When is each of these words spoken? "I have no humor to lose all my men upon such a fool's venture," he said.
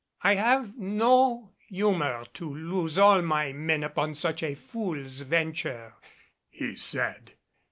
"I 0.23 0.33
have 0.33 0.75
no 0.79 1.51
humor 1.67 2.23
to 2.33 2.51
lose 2.55 2.97
all 2.97 3.21
my 3.21 3.53
men 3.53 3.83
upon 3.83 4.15
such 4.15 4.41
a 4.41 4.55
fool's 4.55 5.19
venture," 5.21 5.93
he 6.49 6.75
said. 6.75 7.33